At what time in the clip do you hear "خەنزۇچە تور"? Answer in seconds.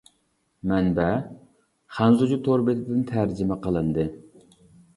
1.99-2.65